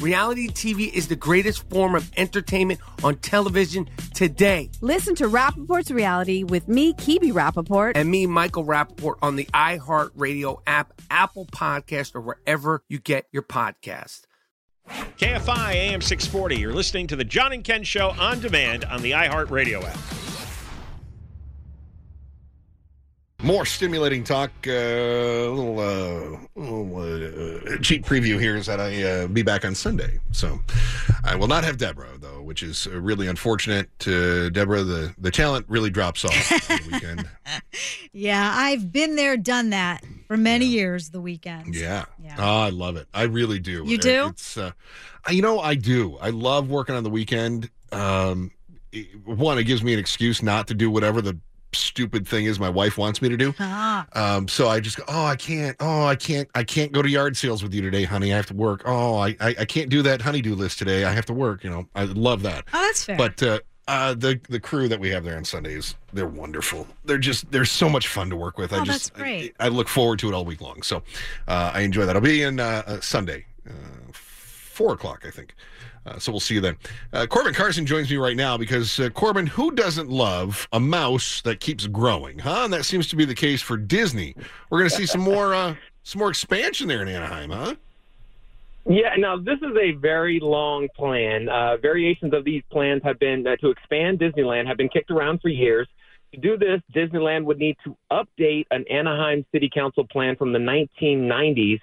[0.00, 4.70] Reality TV is the greatest form of entertainment on television today.
[4.80, 7.92] Listen to Rapaport's reality with me, Kibi Rapaport.
[7.96, 13.42] And me, Michael Rapaport, on the iHeartRadio app, Apple Podcast, or wherever you get your
[13.42, 14.22] podcast.
[14.88, 16.56] KFI AM 640.
[16.56, 20.29] You're listening to the John and Ken Show on demand on the iHeartRadio app.
[23.42, 24.50] More stimulating talk.
[24.66, 29.64] Uh, a little, uh, little uh, cheap preview here is that I uh, be back
[29.64, 30.20] on Sunday.
[30.30, 30.60] So
[31.24, 33.88] I will not have Deborah though, which is uh, really unfortunate.
[34.00, 37.28] To Deborah, the the talent really drops off the weekend.
[38.12, 40.80] yeah, I've been there, done that for many yeah.
[40.80, 41.08] years.
[41.08, 41.74] The weekend.
[41.74, 42.04] Yeah.
[42.22, 42.36] yeah.
[42.38, 43.08] Oh, I love it.
[43.14, 43.84] I really do.
[43.86, 44.26] You do?
[44.28, 44.72] It's uh,
[45.30, 46.18] you know I do.
[46.20, 47.70] I love working on the weekend.
[47.90, 48.50] Um,
[49.24, 51.38] one, it gives me an excuse not to do whatever the
[51.72, 53.54] stupid thing is my wife wants me to do.
[53.58, 54.06] Ah.
[54.12, 57.08] Um, so I just go, oh, I can't, oh, I can't, I can't go to
[57.08, 58.32] yard sales with you today, honey.
[58.32, 58.82] I have to work.
[58.84, 61.04] Oh, I, I, I can't do that honeydew list today.
[61.04, 61.64] I have to work.
[61.64, 62.64] You know, I love that.
[62.72, 63.16] Oh, that's fair.
[63.16, 63.60] But uh,
[63.90, 66.86] uh, the the crew that we have there on Sundays, they're wonderful.
[67.04, 68.72] They're just they're so much fun to work with.
[68.72, 69.54] Oh, I just that's great.
[69.58, 70.82] I, I, look forward to it all week long.
[70.82, 71.02] So
[71.48, 72.14] uh, I enjoy that.
[72.14, 74.12] I'll be in uh, uh Sunday, uh,
[74.80, 75.54] four o'clock, I think.
[76.06, 76.78] Uh, so we'll see you then.
[77.12, 81.42] Uh, Corbin Carson joins me right now because uh, Corbin, who doesn't love a mouse
[81.42, 82.62] that keeps growing, huh?
[82.64, 84.34] And that seems to be the case for Disney.
[84.70, 87.74] We're going to see some more uh, some more expansion there in Anaheim, huh?
[88.88, 91.50] Yeah, now this is a very long plan.
[91.50, 95.42] Uh, variations of these plans have been uh, to expand Disneyland have been kicked around
[95.42, 95.86] for years.
[96.32, 100.58] To do this, Disneyland would need to update an Anaheim City Council plan from the
[100.58, 101.80] 1990s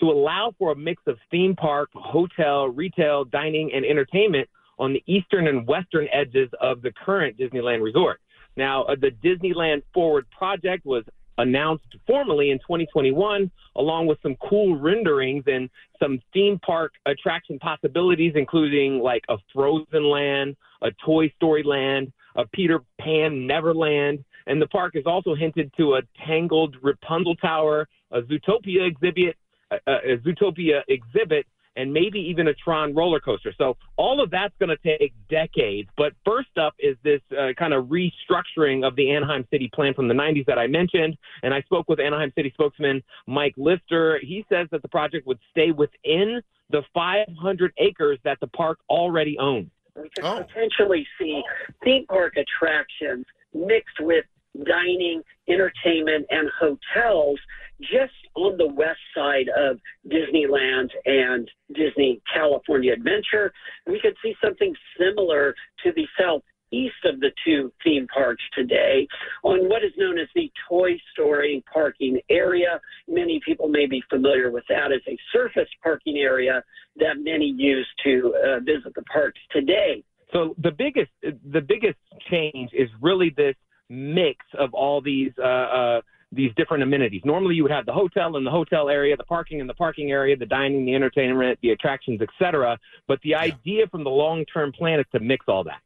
[0.00, 4.48] to allow for a mix of theme park, hotel, retail, dining, and entertainment
[4.78, 8.20] on the eastern and western edges of the current Disneyland resort.
[8.56, 11.04] Now, uh, the Disneyland Forward project was
[11.38, 15.70] announced formally in 2021, along with some cool renderings and
[16.00, 22.44] some theme park attraction possibilities, including like a Frozen Land, a Toy Story Land, a
[22.46, 24.24] Peter Pan Neverland.
[24.46, 29.36] And the park is also hinted to a Tangled Rapunzel Tower, a Zootopia exhibit,
[29.70, 31.46] a, a Zootopia exhibit
[31.78, 33.54] and maybe even a Tron roller coaster.
[33.56, 35.88] So all of that's going to take decades.
[35.96, 40.08] But first up is this uh, kind of restructuring of the Anaheim City plan from
[40.08, 41.16] the 90s that I mentioned.
[41.44, 44.18] And I spoke with Anaheim City spokesman Mike Lyster.
[44.20, 49.38] He says that the project would stay within the 500 acres that the park already
[49.38, 49.70] owns.
[49.94, 50.44] We could oh.
[50.44, 51.42] potentially see
[51.84, 53.24] theme park attractions
[53.54, 54.24] mixed with
[54.64, 57.38] dining, entertainment, and hotels
[57.80, 59.78] just on the west side of
[60.08, 63.52] Disneyland and Disney California Adventure.
[63.86, 69.06] We could see something similar to the south east of the two theme parks today
[69.42, 72.80] on what is known as the Toy Story parking area.
[73.06, 76.62] Many people may be familiar with that as a surface parking area
[76.96, 80.02] that many use to uh, visit the parks today.
[80.32, 81.98] So the biggest the biggest
[82.30, 83.54] change is really this
[83.88, 86.00] mix of all these uh, uh,
[86.30, 87.22] these different amenities.
[87.24, 90.10] Normally, you would have the hotel in the hotel area, the parking in the parking
[90.10, 92.78] area, the dining, the entertainment, the attractions, etc.
[93.06, 95.80] But the idea from the long term plan is to mix all that.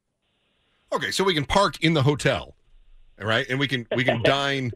[0.93, 2.55] Okay, so we can park in the hotel,
[3.19, 3.47] right?
[3.49, 4.73] and we can we can dine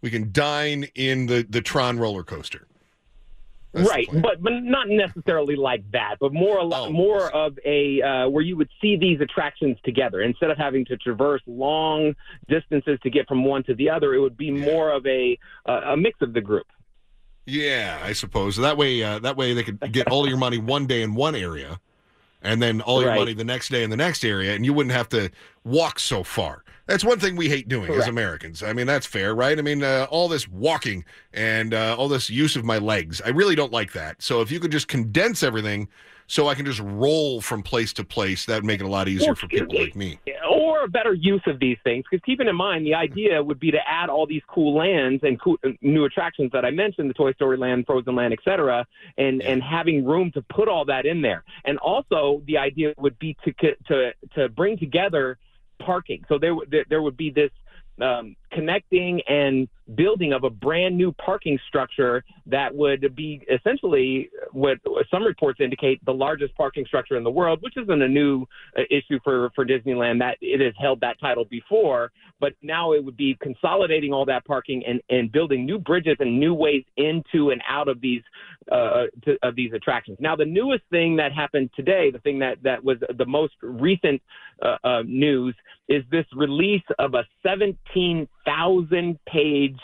[0.00, 2.66] we can dine in the the Tron roller coaster.
[3.72, 8.02] Right, but but not necessarily like that, but more a Oh, lot more of a
[8.02, 12.14] uh, where you would see these attractions together instead of having to traverse long
[12.48, 14.14] distances to get from one to the other.
[14.14, 15.38] It would be more of a
[15.68, 16.66] uh, a mix of the group.
[17.46, 19.02] Yeah, I suppose that way.
[19.02, 21.80] Uh, that way they could get all your money one day in one area,
[22.42, 23.18] and then all your Right.
[23.18, 25.30] money the next day in the next area, and you wouldn't have to
[25.64, 26.64] walk so far.
[26.90, 28.64] That's one thing we hate doing as Americans.
[28.64, 29.56] I mean, that's fair, right?
[29.56, 33.28] I mean, uh, all this walking and uh, all this use of my legs, I
[33.28, 34.20] really don't like that.
[34.20, 35.88] So if you could just condense everything,
[36.26, 39.34] so I can just roll from place to place, that'd make it a lot easier
[39.34, 40.18] for people like me.
[40.48, 42.04] or a better use of these things.
[42.10, 45.40] Because keeping in mind, the idea would be to add all these cool lands and
[45.40, 48.86] cool, new attractions that I mentioned, the Toy Story Land, Frozen Land, et cetera,
[49.18, 51.44] and and having room to put all that in there.
[51.64, 53.52] And also, the idea would be to
[53.88, 55.38] to to bring together
[55.80, 56.24] parking.
[56.28, 57.50] So there would- there, there would be this.
[58.00, 64.78] Um, connecting and building of a brand new parking structure that would be essentially what
[65.10, 68.46] some reports indicate the largest parking structure in the world, which isn't a new
[68.78, 70.18] uh, issue for, for Disneyland.
[70.20, 74.44] That it has held that title before, but now it would be consolidating all that
[74.44, 78.22] parking and, and building new bridges and new ways into and out of these
[78.70, 80.18] uh, to, of these attractions.
[80.20, 84.22] Now, the newest thing that happened today, the thing that that was the most recent
[84.62, 85.54] uh, uh, news,
[85.88, 87.24] is this release of a
[88.50, 89.78] 17,000 page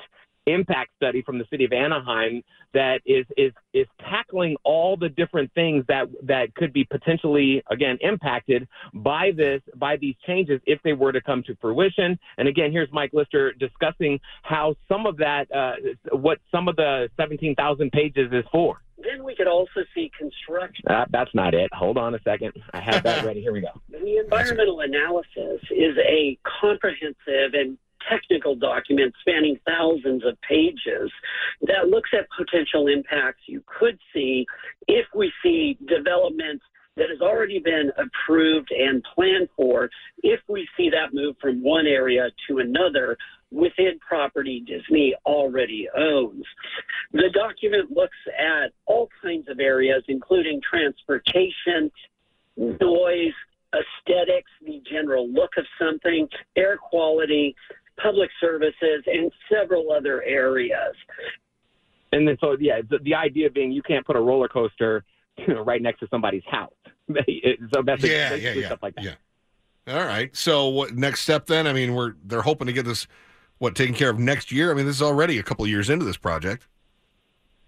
[0.46, 2.42] impact study from the city of Anaheim
[2.72, 7.98] that is is is tackling all the different things that that could be potentially again
[8.00, 12.18] impacted by this by these changes if they were to come to fruition.
[12.38, 15.72] And again, here's Mike Lyster discussing how some of that uh,
[16.12, 18.80] what some of the 17,000 pages is for.
[18.98, 20.84] Then we could also see construction.
[20.88, 21.70] Uh, that's not it.
[21.74, 22.52] Hold on a second.
[22.72, 23.40] I have that ready.
[23.40, 23.68] Here we go.
[23.90, 27.76] The environmental analysis is a comprehensive and
[28.10, 31.10] technical document spanning thousands of pages
[31.62, 34.46] that looks at potential impacts you could see
[34.88, 36.60] if we see development
[36.96, 39.90] that has already been approved and planned for,
[40.22, 43.16] if we see that move from one area to another
[43.50, 46.44] within property Disney already owns.
[47.12, 51.90] The document looks at all kinds of areas, including transportation,
[52.56, 53.34] noise,
[53.74, 57.54] aesthetics, the general look of something, air quality,
[58.02, 60.94] public services, and several other areas.
[62.12, 65.04] And then so yeah, the, the idea being you can't put a roller coaster
[65.36, 66.72] you know, right next to somebody's house.
[67.08, 69.04] so that's Yeah, basically yeah, yeah, stuff like that.
[69.04, 69.14] yeah.
[69.88, 70.34] All right.
[70.34, 71.66] So what next step then?
[71.66, 73.06] I mean, we're they're hoping to get this
[73.58, 74.70] what taken care of next year.
[74.70, 76.66] I mean, this is already a couple of years into this project.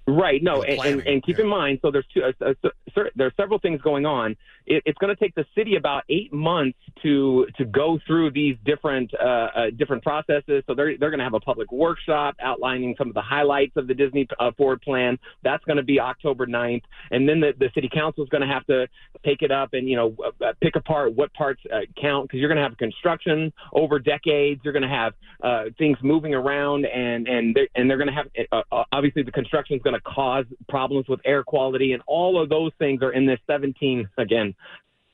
[0.08, 0.42] Right.
[0.42, 2.22] No, and, and, and keep in mind, so there's two.
[2.22, 4.36] Uh, uh, there are several things going on.
[4.64, 8.56] It, it's going to take the city about eight months to to go through these
[8.64, 10.64] different uh, uh, different processes.
[10.66, 13.86] So they're they're going to have a public workshop outlining some of the highlights of
[13.86, 15.18] the Disney uh, Forward Plan.
[15.42, 18.48] That's going to be October 9th, and then the, the city council is going to
[18.48, 18.88] have to
[19.26, 22.48] take it up and you know uh, pick apart what parts uh, count because you're
[22.48, 24.62] going to have construction over decades.
[24.64, 28.14] You're going to have uh, things moving around, and and they're, and they're going to
[28.14, 32.48] have obviously the construction is going to cause problems with air quality, and all of
[32.48, 34.54] those things are in this 17 again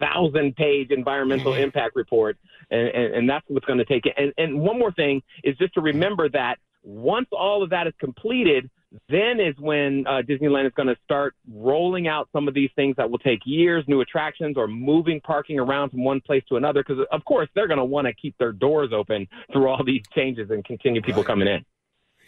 [0.01, 2.37] thousand page environmental impact report,
[2.71, 4.15] and, and, and that's what's going to take it.
[4.17, 7.95] And, and one more thing is just to remember that once all of that is
[7.99, 8.69] completed,
[9.09, 12.95] then is when uh, Disneyland is going to start rolling out some of these things
[12.97, 16.85] that will take years, new attractions, or moving parking around from one place to another.
[16.87, 20.03] Because of course they're going to want to keep their doors open through all these
[20.15, 21.27] changes and continue people Right.
[21.27, 21.65] coming in.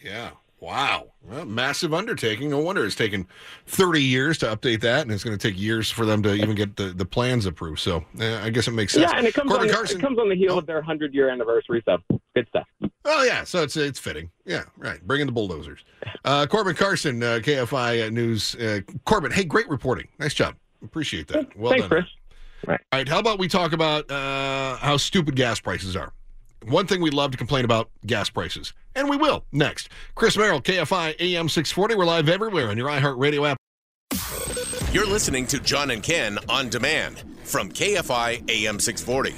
[0.03, 0.31] Yeah.
[0.61, 1.13] Wow.
[1.23, 2.51] Well, massive undertaking.
[2.51, 3.27] No wonder it's taken
[3.67, 6.55] 30 years to update that, and it's going to take years for them to even
[6.55, 7.81] get the, the plans approved.
[7.81, 9.11] So uh, I guess it makes sense.
[9.11, 9.99] Yeah, and it comes Corbin on Carson.
[9.99, 11.83] it comes on the heel of their hundred year anniversary.
[11.85, 11.99] So
[12.35, 12.67] good stuff.
[13.05, 14.31] Oh yeah, so it's it's fitting.
[14.45, 15.05] Yeah, right.
[15.07, 15.85] Bring in the bulldozers.
[16.25, 18.55] Uh, Corbin Carson, uh, KFI uh, News.
[18.55, 20.09] Uh, Corbin, hey, great reporting.
[20.19, 20.57] Nice job.
[20.83, 21.57] Appreciate that.
[21.57, 21.91] Well Thanks, done.
[21.91, 22.05] Chris.
[22.67, 22.81] Right.
[22.93, 23.09] All right.
[23.09, 26.13] How about we talk about uh, how stupid gas prices are?
[26.67, 29.89] One thing we love to complain about gas prices, and we will next.
[30.15, 31.95] Chris Merrill, KFI AM 640.
[31.95, 33.57] We're live everywhere on your iHeartRadio app.
[34.93, 39.35] You're listening to John and Ken on demand from KFI AM 640.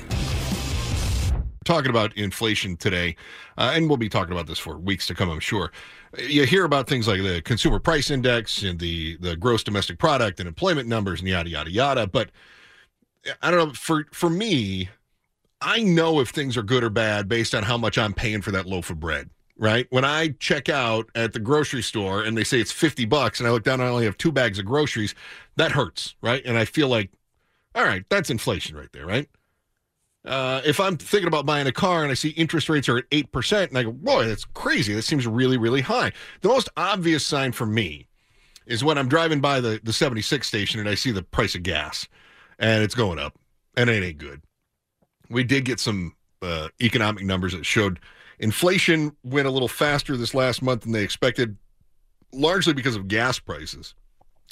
[1.64, 3.16] Talking about inflation today,
[3.58, 5.70] uh, and we'll be talking about this for weeks to come, I'm sure.
[6.16, 10.40] You hear about things like the consumer price index and the the gross domestic product
[10.40, 12.06] and employment numbers and yada yada yada.
[12.06, 12.30] But
[13.42, 13.74] I don't know.
[13.74, 14.88] For for me,
[15.60, 18.52] I know if things are good or bad based on how much I'm paying for
[18.52, 19.30] that loaf of bread.
[19.60, 23.40] Right when I check out at the grocery store and they say it's fifty bucks,
[23.40, 25.16] and I look down and I only have two bags of groceries,
[25.56, 26.42] that hurts, right?
[26.44, 27.10] And I feel like,
[27.74, 29.28] all right, that's inflation right there, right?
[30.24, 33.10] Uh, if I'm thinking about buying a car and I see interest rates are at
[33.10, 34.92] 8%, and I go, boy, that's crazy.
[34.92, 36.12] That seems really, really high.
[36.42, 38.06] The most obvious sign for me
[38.66, 41.62] is when I'm driving by the, the 76 station and I see the price of
[41.62, 42.06] gas
[42.58, 43.38] and it's going up
[43.76, 44.42] and it ain't good.
[45.28, 48.00] We did get some uh, economic numbers that showed
[48.38, 51.56] inflation went a little faster this last month than they expected,
[52.32, 53.94] largely because of gas prices.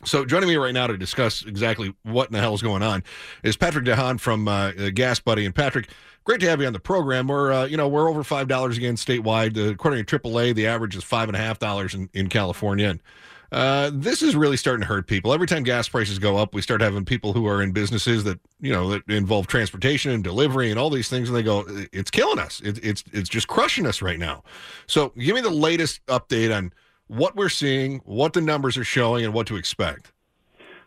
[0.05, 3.03] So joining me right now to discuss exactly what in the hell is going on
[3.43, 5.47] is Patrick DeHaan from uh, GasBuddy.
[5.47, 5.89] And Patrick,
[6.25, 7.29] great to have you on the program.
[7.29, 9.57] We're uh, you know we're over five dollars again statewide.
[9.57, 12.89] According to AAA, the average is five and a half dollars in, in California.
[12.91, 13.01] And
[13.53, 15.33] uh, this is really starting to hurt people.
[15.33, 18.41] Every time gas prices go up, we start having people who are in businesses that
[18.61, 22.11] you know that involve transportation and delivery and all these things, and they go, "It's
[22.11, 22.61] killing us.
[22.61, 24.43] It, it's it's just crushing us right now."
[24.87, 26.73] So, give me the latest update on
[27.07, 30.13] what we're seeing, what the numbers are showing, and what to expect.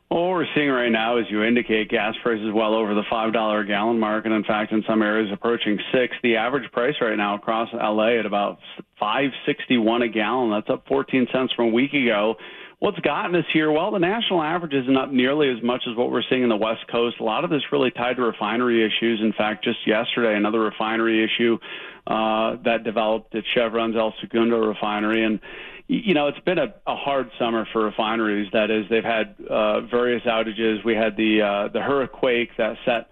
[0.10, 3.32] Well, what we're seeing right now, as you indicate, gas prices well over the five
[3.32, 6.16] dollar a gallon mark, and in fact, in some areas approaching six.
[6.24, 8.58] The average price right now across LA at about
[9.00, 10.50] five sixty one a gallon.
[10.50, 12.38] That's up fourteen cents from a week ago.
[12.80, 13.72] What's gotten us here?
[13.72, 16.56] Well, the national average isn't up nearly as much as what we're seeing in the
[16.56, 17.18] West Coast.
[17.20, 19.20] A lot of this really tied to refinery issues.
[19.22, 21.60] In fact, just yesterday, another refinery issue
[22.08, 25.40] uh, that developed at Chevron's El Segundo refinery, and
[25.90, 28.48] you know, it's been a, a hard summer for refineries.
[28.54, 30.86] That is, they've had uh, various outages.
[30.86, 33.10] We had the uh, the hurricane that set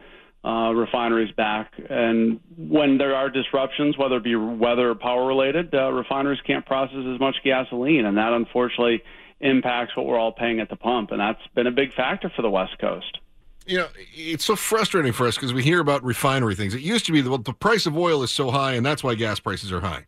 [0.48, 5.74] uh, refineries back, and when there are disruptions, whether it be weather or power related,
[5.74, 9.02] uh, refineries can't process as much gasoline, and that unfortunately
[9.40, 12.44] impacts what we're all paying at the pump, and that's been a big factor for
[12.44, 13.18] the West Coast.
[13.66, 16.76] You know, it's so frustrating for us because we hear about refinery things.
[16.76, 19.16] It used to be the, the price of oil is so high, and that's why
[19.16, 20.06] gas prices are high.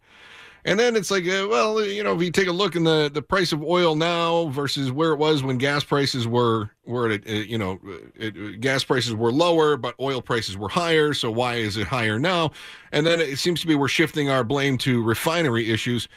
[0.65, 3.09] And then it's like, uh, well, you know, if you take a look in the,
[3.13, 7.27] the price of oil now versus where it was when gas prices were were at,
[7.27, 7.79] uh, you know,
[8.15, 11.13] it, uh, gas prices were lower, but oil prices were higher.
[11.13, 12.51] So why is it higher now?
[12.91, 16.07] And then it seems to be we're shifting our blame to refinery issues.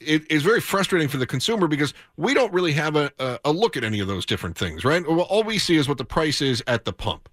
[0.00, 3.52] It is very frustrating for the consumer because we don't really have a, a, a
[3.52, 5.04] look at any of those different things, right?
[5.04, 7.28] All we see is what the price is at the pump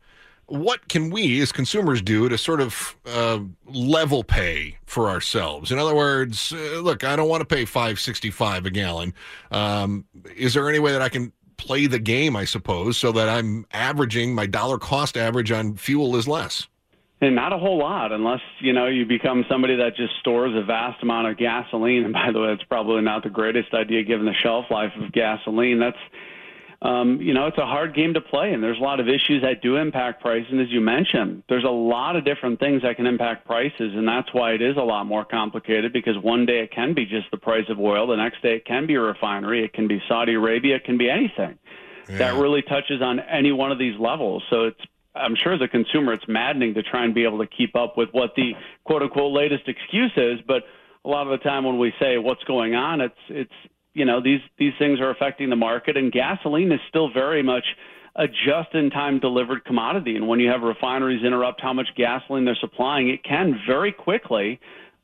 [0.48, 5.72] what can we as consumers do to sort of uh, level pay for ourselves?
[5.72, 9.14] In other words, uh, look, I don't want to pay five sixty five a gallon.
[9.52, 12.36] Um, is there any way that I can play the game?
[12.36, 16.68] I suppose so that I'm averaging my dollar cost average on fuel is less.
[17.22, 20.64] And not a whole lot, unless you know you become somebody that just stores a
[20.64, 22.04] vast amount of gasoline.
[22.04, 25.12] And by the way, it's probably not the greatest idea given the shelf life of
[25.12, 25.80] gasoline.
[25.80, 25.98] That's
[26.86, 29.42] um, you know, it's a hard game to play, and there's a lot of issues
[29.42, 30.52] that do impact prices.
[30.52, 34.08] And as you mentioned, there's a lot of different things that can impact prices, and
[34.08, 35.92] that's why it is a lot more complicated.
[35.94, 38.66] Because one day it can be just the price of oil, the next day it
[38.66, 41.58] can be a refinery, it can be Saudi Arabia, it can be anything
[42.08, 42.18] yeah.
[42.18, 44.44] that really touches on any one of these levels.
[44.52, 44.82] So it's
[45.16, 47.98] I'm sure as a consumer, it's maddening to try and be able to keep up
[47.98, 48.52] with what the
[48.84, 50.64] quote unquote latest excuse is, but
[51.04, 53.54] a lot of the time when we say what's going on, it's it's
[53.96, 57.64] you know these these things are affecting the market, and gasoline is still very much
[58.18, 60.16] a just-in-time delivered commodity.
[60.16, 64.60] And when you have refineries interrupt how much gasoline they're supplying, it can very quickly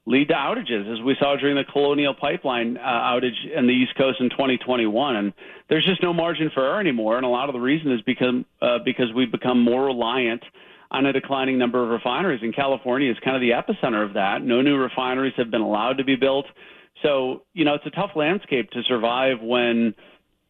[0.05, 3.95] lead to outages, as we saw during the Colonial Pipeline uh, outage in the East
[3.97, 5.15] Coast in 2021.
[5.15, 5.33] And
[5.69, 7.17] there's just no margin for error anymore.
[7.17, 10.43] And a lot of the reason is because uh, because we've become more reliant
[10.89, 12.41] on a declining number of refineries.
[12.43, 14.41] And California is kind of the epicenter of that.
[14.41, 16.45] No new refineries have been allowed to be built.
[17.03, 19.95] So, you know, it's a tough landscape to survive when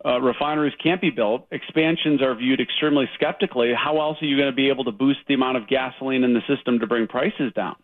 [0.06, 1.48] uh, refineries can't be built.
[1.52, 3.72] Expansions are viewed extremely skeptically.
[3.74, 6.34] How else are you going to be able to boost the amount of gasoline in
[6.34, 7.76] the system to bring prices down?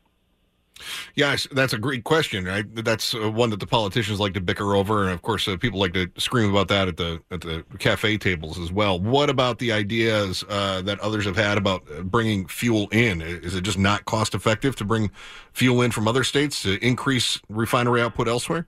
[1.15, 2.45] Yes, that's a great question.
[2.45, 5.57] Right, that's uh, one that the politicians like to bicker over, and of course, uh,
[5.57, 8.99] people like to scream about that at the at the cafe tables as well.
[8.99, 13.21] What about the ideas uh, that others have had about uh, bringing fuel in?
[13.21, 15.11] Is it just not cost effective to bring
[15.53, 18.67] fuel in from other states to increase refinery output elsewhere?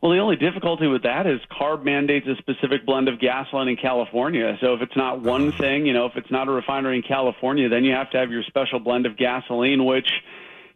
[0.00, 3.76] Well, the only difficulty with that is CARB mandates a specific blend of gasoline in
[3.76, 4.56] California.
[4.62, 5.58] So if it's not one uh-huh.
[5.58, 8.30] thing, you know, if it's not a refinery in California, then you have to have
[8.30, 10.10] your special blend of gasoline, which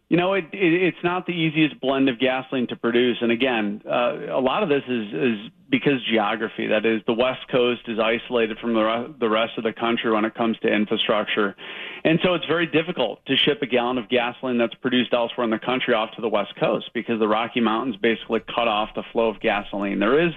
[0.09, 3.19] You know, it, it, it's not the easiest blend of gasoline to produce.
[3.21, 6.67] And again, uh, a lot of this is, is because geography.
[6.67, 10.25] That is, the West Coast is isolated from the, the rest of the country when
[10.25, 11.57] it comes to infrastructure.
[12.05, 15.51] And so it's very difficult to ship a gallon of gasoline that's produced elsewhere in
[15.51, 19.05] the country off to the West Coast because the Rocky Mountains basically cut off the
[19.13, 20.01] flow of gasoline.
[20.01, 20.33] There is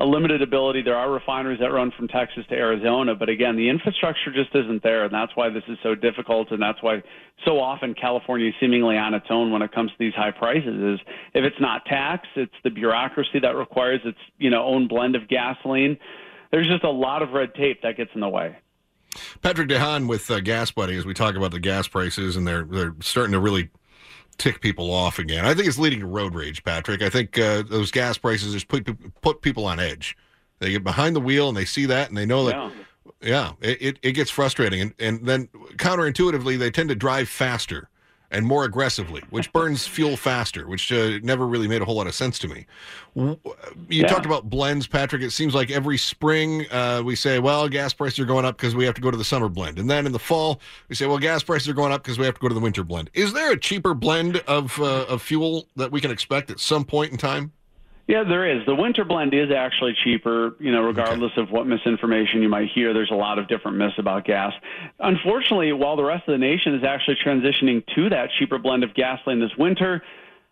[0.00, 0.80] a limited ability.
[0.80, 4.82] There are refineries that run from Texas to Arizona, but again, the infrastructure just isn't
[4.82, 7.02] there, and that's why this is so difficult, and that's why
[7.44, 10.94] so often California is seemingly on its own when it comes to these high prices.
[10.94, 15.16] Is if it's not tax, it's the bureaucracy that requires its you know own blend
[15.16, 15.98] of gasoline.
[16.50, 18.56] There's just a lot of red tape that gets in the way.
[19.42, 22.94] Patrick DeHaan with uh, GasBuddy as we talk about the gas prices, and they're they're
[23.00, 23.70] starting to really
[24.38, 25.44] tick people off again.
[25.44, 27.02] I think it's leading to road rage, Patrick.
[27.02, 28.88] I think uh, those gas prices just put
[29.20, 30.16] put people on edge.
[30.60, 32.54] They get behind the wheel and they see that and they know that.
[32.54, 32.72] Yeah,
[33.22, 34.80] yeah it, it, it gets frustrating.
[34.80, 37.89] And, and then counterintuitively, they tend to drive faster
[38.30, 42.06] and more aggressively, which burns fuel faster, which uh, never really made a whole lot
[42.06, 42.66] of sense to me.
[43.14, 43.36] You
[43.88, 44.06] yeah.
[44.06, 45.22] talked about blends, Patrick.
[45.22, 48.74] It seems like every spring uh, we say, well, gas prices are going up because
[48.74, 49.78] we have to go to the summer blend.
[49.78, 52.24] And then in the fall, we say, well, gas prices are going up because we
[52.24, 53.10] have to go to the winter blend.
[53.14, 56.84] Is there a cheaper blend of, uh, of fuel that we can expect at some
[56.84, 57.52] point in time?
[58.06, 58.66] Yeah, there is.
[58.66, 61.42] The winter blend is actually cheaper, you know, regardless okay.
[61.42, 62.92] of what misinformation you might hear.
[62.92, 64.52] There's a lot of different myths about gas.
[64.98, 68.94] Unfortunately, while the rest of the nation is actually transitioning to that cheaper blend of
[68.94, 70.02] gasoline this winter,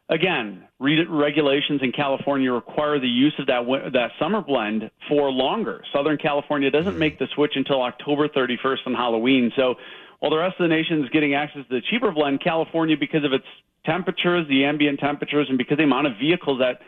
[0.09, 5.83] again, re- regulations in California require the use of that that summer blend for longer.
[5.93, 7.00] Southern California doesn't mm-hmm.
[7.00, 9.52] make the switch until October 31st on Halloween.
[9.57, 9.75] So,
[10.21, 13.25] while the rest of the nation is getting access to the cheaper blend, California, because
[13.25, 13.47] of its
[13.85, 16.81] temperatures, the ambient temperatures, and because the amount of vehicles that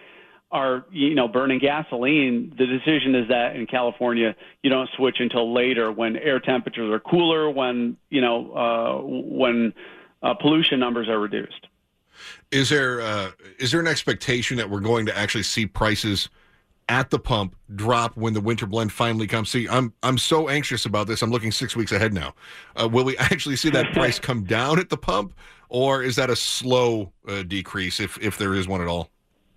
[0.52, 5.52] are you know burning gasoline, the decision is that in California you don't switch until
[5.52, 9.72] later when air temperatures are cooler, when you know uh, when
[10.22, 11.66] uh, pollution numbers are reduced.
[12.50, 16.28] Is there uh, is there an expectation that we're going to actually see prices
[16.88, 19.50] at the pump drop when the winter blend finally comes?
[19.50, 21.22] See, I'm I'm so anxious about this.
[21.22, 22.34] I'm looking six weeks ahead now.
[22.74, 25.34] Uh, will we actually see that price come down at the pump,
[25.68, 29.10] or is that a slow uh, decrease if if there is one at all?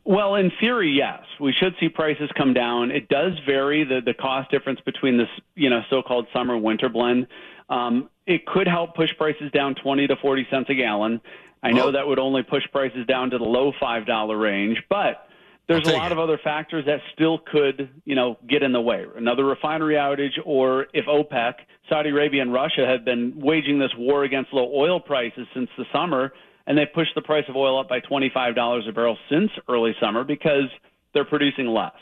[0.06, 2.92] Well, in theory, yes, we should see prices come down.
[2.92, 7.28] It does vary the the cost difference between this you know so-called summer winter blend.
[7.70, 11.22] Um, it could help push prices down 20 to 40 cents a gallon.
[11.62, 15.28] I know that would only push prices down to the low five dollar range, but
[15.68, 16.12] there's a lot it.
[16.12, 19.06] of other factors that still could, you know, get in the way.
[19.16, 21.54] Another refinery outage, or if OPEC,
[21.88, 25.86] Saudi Arabia, and Russia have been waging this war against low oil prices since the
[25.94, 26.34] summer,
[26.68, 30.24] and they pushed the price of oil up by $25 a barrel since early summer
[30.24, 30.70] because
[31.14, 31.94] they're producing less.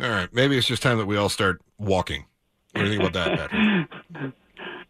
[0.00, 2.26] All right, maybe it's just time that we all start walking.
[2.72, 3.50] What do you think about that,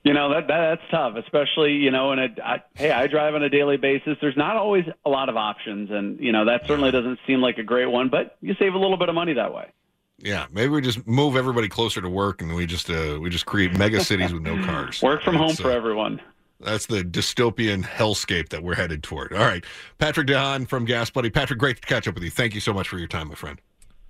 [0.04, 2.12] you know that, that that's tough, especially you know.
[2.12, 2.40] And
[2.74, 4.18] hey, I drive on a daily basis.
[4.20, 7.58] There's not always a lot of options, and you know that certainly doesn't seem like
[7.58, 8.08] a great one.
[8.10, 9.72] But you save a little bit of money that way.
[10.18, 13.46] Yeah, maybe we just move everybody closer to work, and we just uh, we just
[13.46, 15.00] create mega cities with no cars.
[15.02, 16.20] Work from home for everyone.
[16.60, 19.32] That's the dystopian hellscape that we're headed toward.
[19.32, 19.64] All right.
[19.98, 21.32] Patrick DeHaan from GasBuddy.
[21.32, 22.30] Patrick, great to catch up with you.
[22.30, 23.60] Thank you so much for your time, my friend.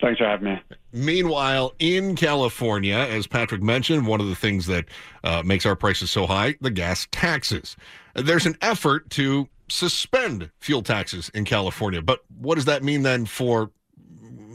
[0.01, 0.61] Thanks for having me.
[0.93, 4.85] Meanwhile, in California, as Patrick mentioned, one of the things that
[5.25, 7.77] uh, makes our prices so high, the gas taxes.
[8.15, 12.01] There's an effort to suspend fuel taxes in California.
[12.01, 13.71] But what does that mean then for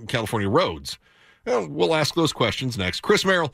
[0.08, 0.98] California roads?
[1.46, 3.02] Well, we'll ask those questions next.
[3.02, 3.54] Chris Merrill,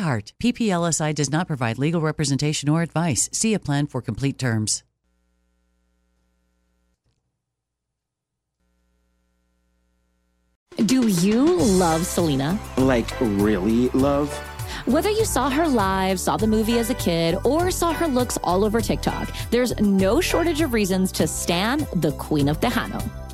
[0.00, 3.28] PPLSI does not provide legal representation or advice.
[3.32, 4.82] See a plan for complete terms.
[10.86, 12.58] Do you love Selena?
[12.78, 14.32] Like, really love?
[14.86, 18.38] Whether you saw her live, saw the movie as a kid, or saw her looks
[18.42, 23.29] all over TikTok, there's no shortage of reasons to stan the Queen of Tejano.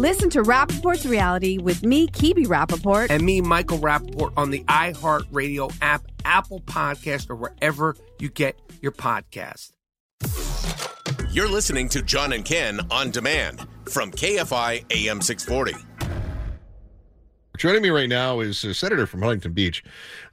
[0.00, 3.10] Listen to Rapaport's reality with me, Kibi Rapaport.
[3.10, 8.92] and me, Michael Rapaport, on the iHeartRadio app, Apple Podcast, or wherever you get your
[8.92, 9.72] podcast.
[11.30, 15.89] You're listening to John and Ken on demand from KFI AM 640.
[17.60, 19.84] Joining me right now is a senator from Huntington Beach.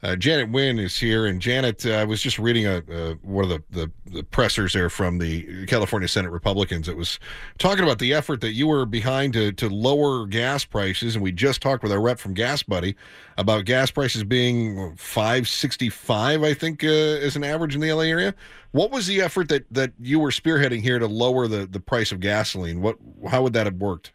[0.01, 3.43] Uh, Janet Nguyen is here, and Janet, uh, I was just reading a, uh, one
[3.43, 6.87] of the, the, the pressers there from the California Senate Republicans.
[6.87, 7.19] It was
[7.57, 11.33] talking about the effort that you were behind to, to lower gas prices, and we
[11.33, 12.95] just talked with our rep from GasBuddy
[13.37, 17.91] about gas prices being five sixty five, I think, uh, as an average in the
[17.91, 18.33] LA area.
[18.71, 22.13] What was the effort that that you were spearheading here to lower the the price
[22.13, 22.81] of gasoline?
[22.81, 22.95] What
[23.29, 24.13] how would that have worked?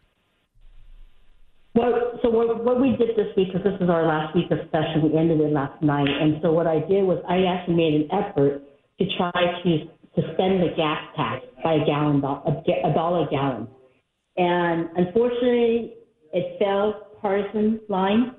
[1.75, 5.03] Well, what, what we did this week, because this is our last week of session,
[5.03, 8.07] we ended it last night, and so what I did was I actually made an
[8.11, 8.61] effort
[8.99, 9.71] to try to
[10.15, 13.67] suspend the gas tax by a gallon, a, dollar a gallon,
[14.37, 15.93] and unfortunately,
[16.33, 18.35] it fell partisan line,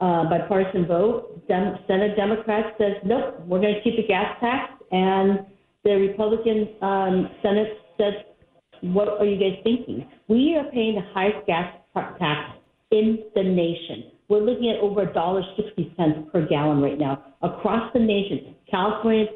[0.00, 1.46] uh, bipartisan vote.
[1.48, 5.46] Dem- Senate Democrats says nope, we're going to keep the gas tax, and
[5.84, 8.24] the Republican um, Senate said
[8.82, 10.08] what are you guys thinking?
[10.28, 12.59] We are paying the highest gas tax
[12.90, 14.12] in the nation.
[14.28, 18.54] We're looking at over a dollar sixty cents per gallon right now across the nation.
[18.70, 19.26] California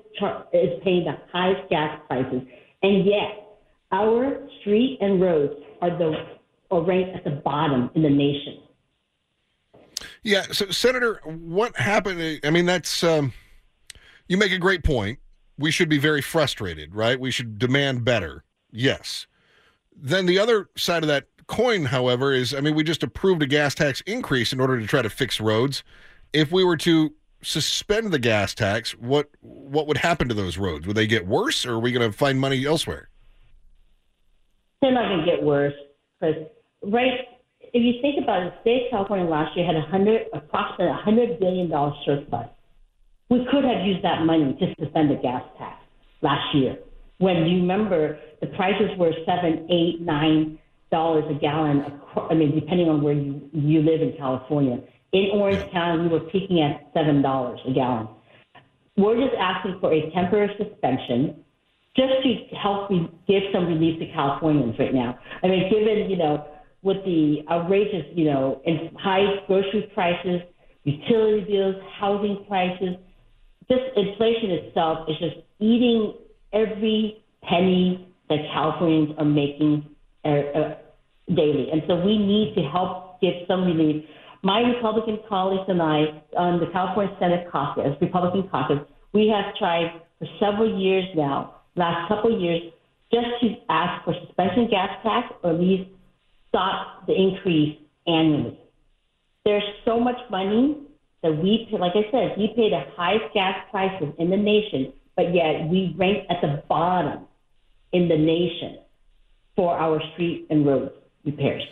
[0.53, 2.43] is paying the highest gas prices,
[2.83, 3.59] and yet
[3.90, 6.12] our street and roads are the
[6.71, 8.61] are ranked at the bottom in the nation.
[10.23, 10.45] Yeah.
[10.53, 12.40] So, Senator, what happened?
[12.45, 13.33] I mean, that's um,
[14.29, 15.19] you make a great point.
[15.59, 17.19] We should be very frustrated, right?
[17.19, 18.45] We should demand better.
[18.73, 19.27] Yes.
[19.95, 23.47] Then the other side of that coin, however, is I mean, we just approved a
[23.47, 25.83] gas tax increase in order to try to fix roads.
[26.33, 30.87] If we were to suspend the gas tax, what what would happen to those roads?
[30.87, 33.09] Would they get worse, or are we going to find money elsewhere?
[34.81, 35.75] They're not going to get worse
[36.21, 36.45] because
[36.83, 37.21] right.
[37.73, 40.87] If you think about it, the state of California last year had a hundred, approximately
[40.87, 42.49] a hundred billion dollar surplus.
[43.31, 45.83] We could have used that money to suspend the gas tax
[46.23, 46.79] last year.
[47.19, 50.59] When you remember, the prices were seven, eight, nine
[50.95, 51.83] dollars a gallon.
[52.31, 54.79] I mean, depending on where you you live in California.
[55.13, 58.07] In Orange County, we were peaking at seven dollars a gallon.
[58.97, 61.43] We're just asking for a temporary suspension,
[61.97, 65.19] just to help me give some relief to Californians right now.
[65.43, 66.47] I mean, given you know
[66.83, 70.41] with the outrageous you know and high grocery prices,
[70.85, 72.95] utility bills, housing prices,
[73.69, 76.15] just inflation itself is just eating
[76.53, 79.85] every penny that Californians are making
[80.25, 80.75] uh, uh,
[81.29, 81.69] daily.
[81.73, 84.05] And so we need to help give some relief.
[84.43, 88.79] My Republican colleagues and I on the California Senate caucus, Republican caucus,
[89.13, 92.61] we have tried for several years now, last couple of years,
[93.11, 95.89] just to ask for suspension gas tax or at least
[96.49, 98.59] stop the increase annually.
[99.45, 100.77] There's so much money
[101.23, 104.93] that we, pay, like I said, we pay the highest gas prices in the nation,
[105.17, 107.27] but yet we rank at the bottom
[107.93, 108.79] in the nation
[109.57, 110.93] for our street and roads.
[111.25, 111.65] Repairs.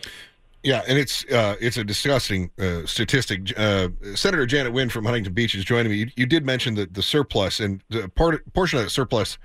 [0.63, 3.53] Yeah, and it's uh, it's a disgusting uh, statistic.
[3.59, 5.99] Uh, Senator Janet Nguyen from Huntington Beach is joining me.
[5.99, 9.39] You, you did mention that the surplus and the part portion of that surplus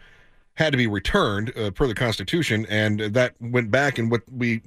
[0.53, 3.97] had to be returned uh, per the Constitution, and that went back.
[3.97, 4.61] And what we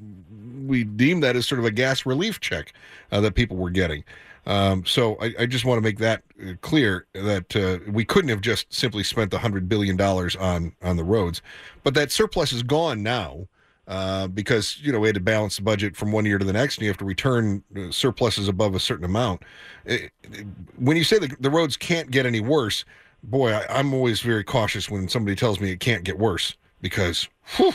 [0.67, 2.73] we deemed that as sort of a gas relief check
[3.13, 4.03] uh, that people were getting.
[4.47, 8.41] Um, so I, I just want to make that uh, clear that we couldn't have
[8.41, 11.43] just simply spent the hundred billion dollars on on the roads,
[11.85, 13.47] but that surplus is gone now.
[13.91, 16.53] Uh, because you know we had to balance the budget from one year to the
[16.53, 19.43] next, and you have to return uh, surpluses above a certain amount.
[19.85, 22.85] It- it- when you say the, the roads can't get any worse,
[23.25, 27.29] boy, I, I'm always very cautious when somebody tells me it can't get worse because,
[27.57, 27.73] whew,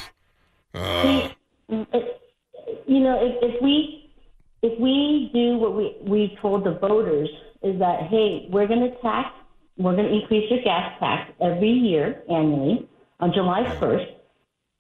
[0.74, 1.32] uh,
[1.68, 2.22] It-
[2.88, 4.10] you know, if, if we
[4.62, 7.28] if we do what we we told the voters
[7.62, 9.36] is that hey, we're going to tax,
[9.78, 12.88] we're going to increase your gas tax every year annually
[13.20, 14.06] on July first,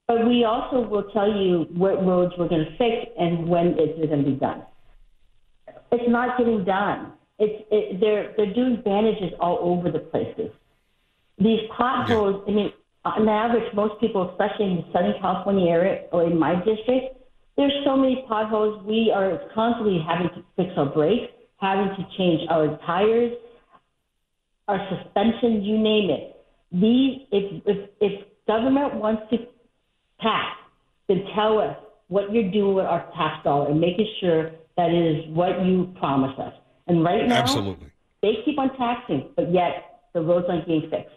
[0.07, 3.97] but we also will tell you what roads we're going to fix and when is
[3.97, 4.63] it going to be done.
[5.91, 7.13] It's not getting done.
[7.39, 10.51] It's it, they're they're doing bandages all over the places.
[11.37, 12.43] These potholes.
[12.47, 12.71] I mean,
[13.03, 17.17] on average, most people, especially in the Southern California area or in my district,
[17.57, 18.83] there's so many potholes.
[18.85, 23.33] We are constantly having to fix our brakes, having to change our tires,
[24.67, 26.35] our suspension, you name it.
[26.71, 29.37] These, if if if government wants to
[30.21, 30.57] tax,
[31.07, 35.17] then tell us what you're doing with our tax dollar and making sure that it
[35.17, 36.53] is what you promised us.
[36.87, 37.91] And right now, Absolutely.
[38.21, 41.15] they keep on taxing, but yet the roads aren't getting fixed.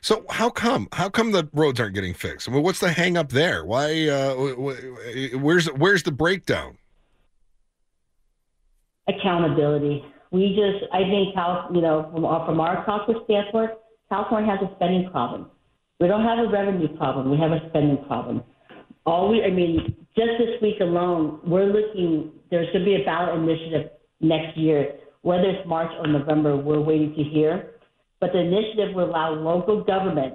[0.00, 0.88] So how come?
[0.92, 2.48] How come the roads aren't getting fixed?
[2.48, 3.64] I mean, what's the hang up there?
[3.64, 4.08] Why?
[4.08, 6.78] Uh, wh- wh- where's where's the breakdown?
[9.08, 10.04] accountability.
[10.30, 13.72] We just, I think, Cal, you know, from our, from our caucus standpoint,
[14.08, 15.50] California has a spending problem.
[16.00, 17.30] We don't have a revenue problem.
[17.30, 18.42] We have a spending problem.
[19.06, 22.32] All we, I mean, just this week alone, we're looking.
[22.50, 26.56] There's going to be a ballot initiative next year, whether it's March or November.
[26.56, 27.74] We're waiting to hear,
[28.20, 30.34] but the initiative will allow local government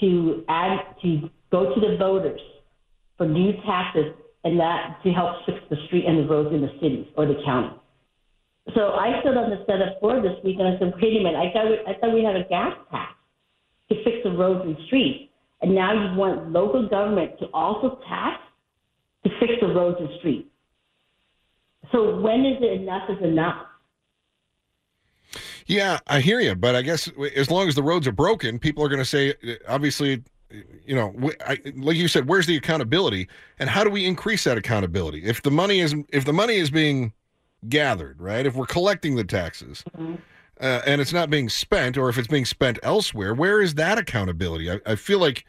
[0.00, 2.40] to add to go to the voters
[3.16, 4.12] for new taxes
[4.44, 7.40] and that to help fix the street and the roads in the cities or the
[7.44, 7.74] county.
[8.74, 11.36] So I stood on the Senate floor this week and I said, wait a minute,
[11.36, 13.15] I thought we, I thought we had a gas tax
[13.88, 15.30] to fix the roads and streets.
[15.62, 18.42] And now you want local government to also tax
[19.24, 20.48] to fix the roads and streets.
[21.92, 23.66] So when is it enough is enough?
[25.66, 28.84] Yeah, I hear you, but I guess as long as the roads are broken, people
[28.84, 30.22] are going to say, uh, obviously,
[30.84, 34.56] you know, I, like you said, where's the accountability, and how do we increase that
[34.56, 35.24] accountability?
[35.24, 37.12] If the money is if the money is being
[37.68, 38.46] gathered, right?
[38.46, 39.82] If we're collecting the taxes.
[39.96, 40.14] Mm-hmm.
[40.58, 43.98] Uh, and it's not being spent, or if it's being spent elsewhere, where is that
[43.98, 44.70] accountability?
[44.70, 45.44] I, I feel like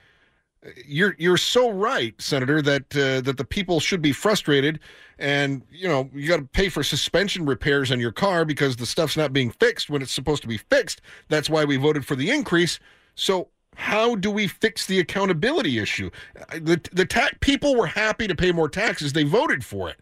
[0.85, 4.79] you're you're so right, Senator, that uh, that the people should be frustrated,
[5.17, 8.85] and you know you got to pay for suspension repairs on your car because the
[8.85, 11.01] stuff's not being fixed when it's supposed to be fixed.
[11.29, 12.79] That's why we voted for the increase.
[13.15, 16.09] So how do we fix the accountability issue?
[16.37, 19.99] Uh, The the ta- people were happy to pay more taxes; they voted for it,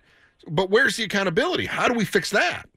[0.47, 1.65] but where's the accountability?
[1.65, 2.67] How do we fix that?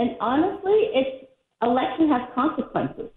[0.00, 1.26] And honestly, it's
[1.60, 3.10] election has consequences.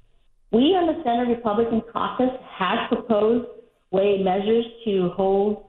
[0.51, 3.47] We on the Senate Republican caucus have proposed
[3.91, 5.67] way measures to hold,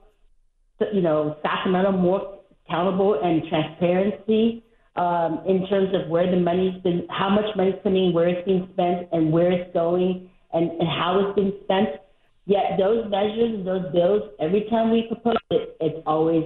[0.93, 4.61] you know, Sacramento more accountable and transparency
[4.97, 8.67] um, in terms of where the money's been, how much money's coming, where it's being
[8.73, 12.01] spent, and where it's going, and, and how it's been spent.
[12.45, 16.43] Yet those measures and those bills, every time we propose it, it's always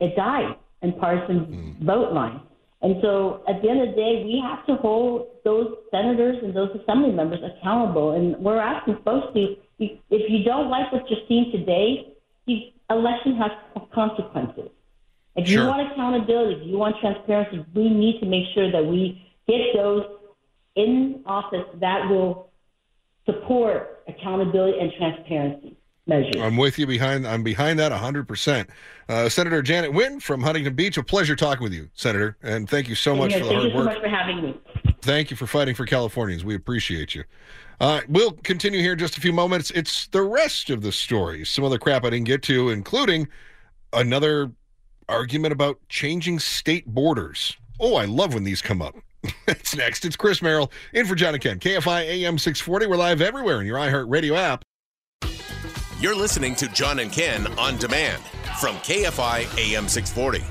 [0.00, 2.40] it dies in partisan vote lines.
[2.80, 6.54] And so at the end of the day, we have to hold those senators and
[6.54, 8.12] those assembly members accountable.
[8.12, 12.14] And we're asking folks to, if you don't like what you're seeing today,
[12.46, 13.50] the election has
[13.92, 14.70] consequences.
[15.34, 19.24] If you want accountability, if you want transparency, we need to make sure that we
[19.46, 20.04] get those
[20.74, 22.50] in office that will
[23.24, 25.77] support accountability and transparency
[26.08, 26.34] measures.
[26.40, 27.26] I'm with you behind.
[27.26, 28.26] I'm behind that 100.
[28.26, 28.68] percent
[29.08, 30.96] uh, Senator Janet Nguyen from Huntington Beach.
[30.96, 33.62] A pleasure talking with you, Senator, and thank you so much for the hard work.
[33.62, 34.60] thank you so much for having me.
[35.02, 36.44] Thank you for fighting for Californians.
[36.44, 37.24] We appreciate you.
[37.80, 39.70] Uh, we'll continue here in just a few moments.
[39.70, 41.44] It's the rest of the story.
[41.44, 43.28] Some other crap I didn't get to, including
[43.92, 44.50] another
[45.08, 47.56] argument about changing state borders.
[47.78, 48.94] Oh, I love when these come up.
[49.48, 50.04] It's next.
[50.04, 51.58] It's Chris Merrill in for John and Ken.
[51.58, 52.86] KFI AM 640.
[52.86, 54.64] We're live everywhere in your iHeartRadio app.
[56.00, 58.22] You're listening to John and Ken on demand
[58.60, 60.44] from KFI AM 640.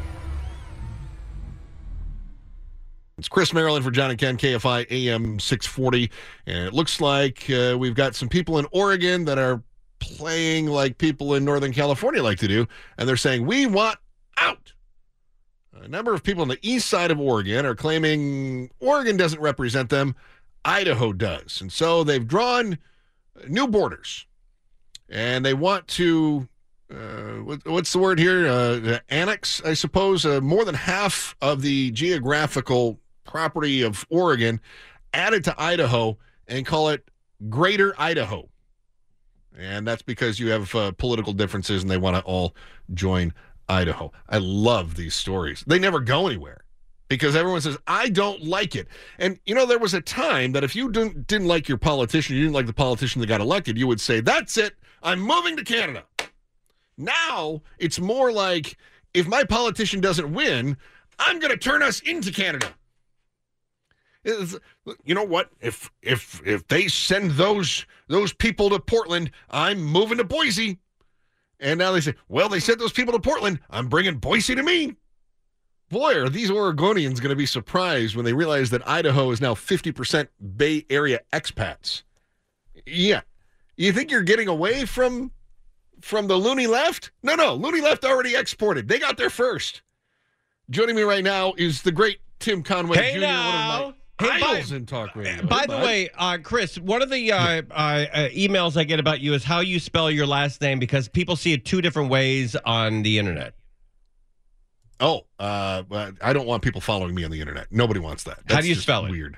[3.17, 6.11] It's Chris Merrill in for John and Ken, KFI AM 640.
[6.47, 9.63] And it looks like uh, we've got some people in Oregon that are
[9.99, 13.97] playing like people in Northern California like to do, and they're saying, We want
[14.35, 14.73] out.
[15.81, 19.89] A number of people on the east side of Oregon are claiming Oregon doesn't represent
[19.89, 20.13] them,
[20.65, 21.61] Idaho does.
[21.61, 22.77] And so they've drawn
[23.47, 24.25] new borders
[25.09, 26.47] and they want to
[26.89, 28.47] uh, what, what's the word here?
[28.47, 34.61] Uh, annex, I suppose, uh, more than half of the geographical property of Oregon
[35.13, 36.17] added to Idaho
[36.47, 37.09] and call it
[37.49, 38.47] Greater Idaho.
[39.57, 42.55] And that's because you have uh, political differences and they want to all
[42.93, 43.33] join
[43.67, 44.11] Idaho.
[44.29, 45.63] I love these stories.
[45.67, 46.63] They never go anywhere
[47.09, 48.87] because everyone says, I don't like it.
[49.17, 52.35] And, you know, there was a time that if you didn't, didn't like your politician,
[52.35, 54.75] you didn't like the politician that got elected, you would say, That's it.
[55.03, 56.03] I'm moving to Canada.
[56.97, 58.77] Now it's more like
[59.13, 60.77] if my politician doesn't win,
[61.19, 62.73] I'm going to turn us into Canada.
[64.23, 64.55] It's-
[65.05, 65.49] you know what?
[65.61, 70.79] If if if they send those those people to Portland, I'm moving to Boise.
[71.59, 73.59] And now they say, well, they sent those people to Portland.
[73.69, 74.95] I'm bringing Boise to me.
[75.89, 79.55] Boy, are these Oregonians going to be surprised when they realize that Idaho is now
[79.55, 82.03] 50% Bay Area expats.
[82.85, 83.21] Yeah.
[83.77, 85.31] You think you're getting away from
[86.01, 87.11] from the loony left?
[87.23, 87.53] No, no.
[87.53, 88.87] Loony left already exported.
[88.87, 89.81] They got there first.
[90.69, 93.81] Joining me right now is the great Tim Conway Hey Jr., now.
[93.83, 95.45] one of my Hey, by- in talk radio.
[95.45, 95.83] By Hey, the bud.
[95.85, 99.43] way, uh, Chris, one of the uh, uh, uh, emails I get about you is
[99.43, 103.19] how you spell your last name because people see it two different ways on the
[103.19, 103.53] internet.
[104.99, 105.83] Oh, uh,
[106.21, 107.67] I don't want people following me on the internet.
[107.71, 108.39] Nobody wants that.
[108.49, 109.11] How do you spell it?
[109.11, 109.37] Weird.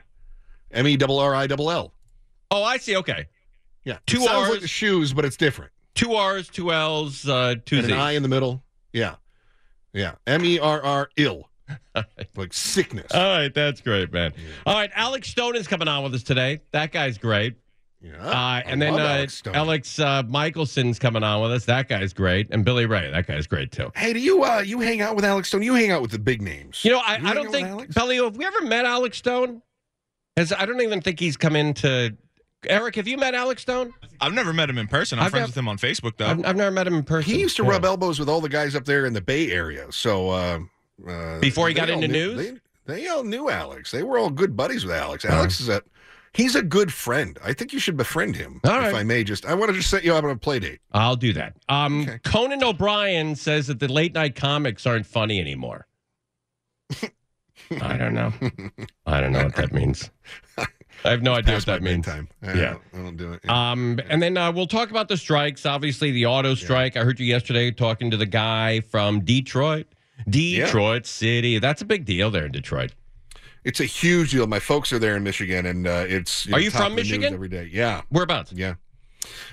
[0.71, 1.93] M E double R I double L.
[2.49, 2.95] Oh, I see.
[2.95, 3.27] Okay.
[3.83, 3.97] Yeah.
[4.05, 4.49] Two it sounds R's.
[4.49, 5.71] like the shoes, but it's different.
[5.95, 7.93] Two R's, two L's, uh, two and Z's.
[7.93, 8.63] an I in the middle.
[8.93, 9.15] Yeah.
[9.93, 10.15] Yeah.
[10.27, 11.49] M E R R ill.
[12.35, 13.11] like sickness.
[13.13, 14.33] All right, that's great, man.
[14.65, 16.61] All right, Alex Stone is coming on with us today.
[16.71, 17.55] That guy's great.
[18.01, 18.15] Yeah.
[18.25, 19.55] Uh, and then love uh, Alex Stone.
[19.55, 21.65] Alex uh, Michaelson's coming on with us.
[21.65, 22.47] That guy's great.
[22.49, 23.91] And Billy Ray, that guy's great too.
[23.95, 25.63] Hey, do you uh you hang out with Alex Stone?
[25.63, 26.83] You hang out with the big names.
[26.85, 28.17] You know, I, You I don't think Billy.
[28.17, 29.61] Have we ever met Alex Stone?
[30.37, 32.15] Has I don't even think he's come into.
[32.67, 33.93] Eric, have you met Alex Stone?
[34.19, 35.17] I've never met him in person.
[35.17, 36.27] I'm I've friends nev- with him on Facebook, though.
[36.27, 37.31] I've, I've never met him in person.
[37.31, 37.69] He used to Yeah.
[37.71, 39.87] rub elbows with all the guys up there in the Bay Area.
[39.91, 40.59] So uh,
[41.07, 42.59] uh Before he got into knew- news?
[42.85, 43.91] They, they all knew Alex.
[43.91, 45.23] They were all good buddies with Alex.
[45.23, 45.81] Alex is a
[46.33, 47.37] he's a good friend.
[47.43, 48.59] I think you should befriend him.
[48.65, 48.95] All if right.
[48.95, 50.79] I may just I want to just set you up on a play date.
[50.91, 51.55] I'll do that.
[51.69, 55.85] Um, Conan O'Brien says that the late night comics aren't funny anymore.
[57.79, 58.33] I don't know.
[59.05, 60.09] I don't know what that means.
[61.05, 62.05] I have no idea what that means.
[62.05, 62.27] bedtime.
[62.43, 62.53] I Yeah.
[62.71, 63.41] don't, I don't do it.
[63.45, 63.71] Yeah.
[63.71, 65.65] Um, and then uh, we'll talk about the strikes.
[65.65, 66.97] Obviously, the auto strike.
[66.97, 69.87] I heard you yesterday talking to the guy from Detroit,
[70.29, 71.59] Detroit City.
[71.59, 72.91] That's a big deal there in Detroit.
[73.63, 74.47] It's a huge deal.
[74.47, 77.33] My folks are there in Michigan, and uh, it's Are know, you from Michigan?
[77.33, 77.69] every day?
[77.71, 78.53] Yeah, Whereabouts?
[78.53, 78.75] yeah.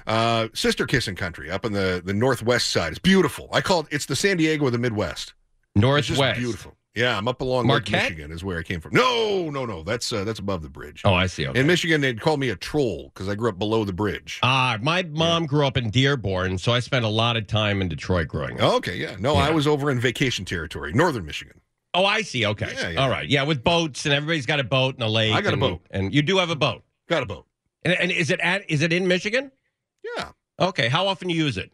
[0.07, 2.91] Uh, sister kissing country up in the the northwest side.
[2.93, 3.49] It's beautiful.
[3.53, 3.87] I call it.
[3.91, 5.35] It's the San Diego of the Midwest.
[5.75, 6.09] It's Northwest.
[6.21, 6.76] just beautiful.
[6.97, 8.95] Yeah, I'm up along Lake Michigan is where I came from.
[8.95, 9.83] No, no, no.
[9.83, 11.03] That's uh, that's above the bridge.
[11.05, 11.47] Oh, I see.
[11.47, 11.61] Okay.
[11.61, 14.41] In Michigan, they'd call me a troll because I grew up below the bridge.
[14.43, 17.89] Ah, my mom grew up in Dearborn, so I spent a lot of time in
[17.89, 18.75] Detroit growing up.
[18.77, 19.17] okay, yeah.
[19.21, 21.61] No, I was over in vacation territory, northern Michigan.
[21.93, 22.45] Oh, I see.
[22.45, 22.73] Okay.
[22.77, 23.03] Yeah, yeah.
[23.03, 23.29] All right.
[23.29, 25.35] Yeah, with boats and everybody's got a boat and a lake.
[25.35, 25.81] I got a boat.
[25.91, 26.83] and you do have a boat.
[27.09, 27.47] Got a boat.
[27.85, 28.69] And, and is it at?
[28.71, 29.51] Is it in Michigan?
[30.17, 30.31] Yeah.
[30.61, 30.89] Okay.
[30.89, 31.73] How often do you use it?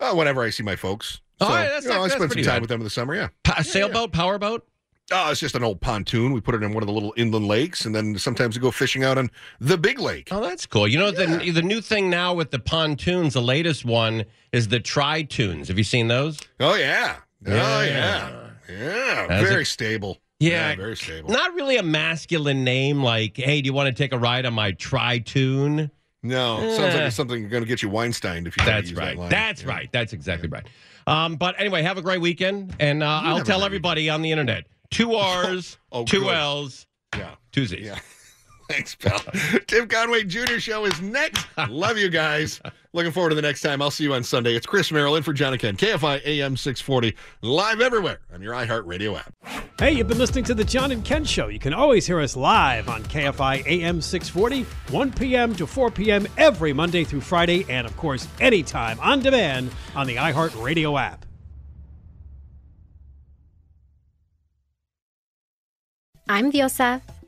[0.00, 1.20] Uh, whenever I see my folks.
[1.40, 2.62] Oh, So, yeah, that's you know, not- I that's spend some time bad.
[2.62, 3.14] with them in the summer.
[3.14, 3.28] Yeah.
[3.44, 4.66] Pa- a sailboat, powerboat.
[5.12, 6.32] Oh, it's just an old pontoon.
[6.32, 8.70] We put it in one of the little inland lakes, and then sometimes we go
[8.70, 10.28] fishing out on the big lake.
[10.30, 10.86] Oh, that's cool.
[10.86, 13.34] You know the the new thing now with the pontoons.
[13.34, 15.66] The latest one is the tritoons.
[15.66, 16.38] Have you seen those?
[16.60, 17.16] Oh yeah.
[17.44, 17.82] Oh Yeah.
[17.82, 18.46] yeah.
[18.68, 19.26] Yeah.
[19.26, 20.18] That's very a- stable.
[20.38, 21.28] Yeah, very stable.
[21.30, 23.02] Not really a masculine name.
[23.02, 25.90] Like, hey, do you want to take a ride on my tritoon?
[26.22, 27.06] No, it sounds like Eh.
[27.06, 29.18] it's something going to get you Weinstein if you try to That's use that right.
[29.18, 29.28] line.
[29.30, 29.88] That's right.
[29.92, 30.66] That's exactly right.
[31.06, 34.64] Um, but anyway, have a great weekend, and uh, I'll tell everybody on the internet:
[34.90, 36.34] two R's, Oh, two good.
[36.34, 36.86] L's,
[37.16, 37.34] Yeah.
[37.52, 37.80] two Z's.
[37.80, 37.98] Yeah.
[38.70, 39.18] Thanks, pal.
[39.66, 40.58] Tim Conway Jr.
[40.58, 41.44] show is next.
[41.68, 42.60] Love you guys.
[42.92, 43.80] Looking forward to the next time.
[43.80, 44.56] I'll see you on Sunday.
[44.56, 45.76] It's Chris Merrill in for John and Ken.
[45.76, 49.32] KFI AM 640, live everywhere on your iHeartRadio app.
[49.78, 51.46] Hey, you've been listening to the John and Ken Show.
[51.46, 54.62] You can always hear us live on KFI AM 640,
[54.92, 55.54] 1 p.m.
[55.54, 56.26] to 4 p.m.
[56.36, 61.24] every Monday through Friday, and of course, anytime on demand on the iHeartRadio app.
[66.28, 67.02] I'm Diosa.